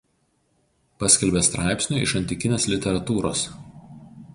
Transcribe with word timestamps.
Paskelbė 1.03 1.45
straipsnių 1.49 2.03
iš 2.09 2.17
antikinės 2.23 2.69
literatūros. 2.75 3.49